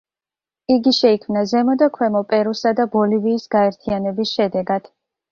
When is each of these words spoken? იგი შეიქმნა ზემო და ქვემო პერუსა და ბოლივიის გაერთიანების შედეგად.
იგი 0.75 0.91
შეიქმნა 0.99 1.41
ზემო 1.49 1.75
და 1.81 1.87
ქვემო 1.97 2.21
პერუსა 2.31 2.71
და 2.79 2.85
ბოლივიის 2.95 3.45
გაერთიანების 3.57 4.33
შედეგად. 4.39 4.89